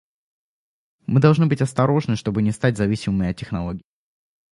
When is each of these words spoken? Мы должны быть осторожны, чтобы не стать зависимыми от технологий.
Мы 1.05 1.19
должны 1.19 1.45
быть 1.45 1.61
осторожны, 1.61 2.15
чтобы 2.15 2.41
не 2.41 2.49
стать 2.51 2.75
зависимыми 2.75 3.29
от 3.29 3.37
технологий. 3.37 3.85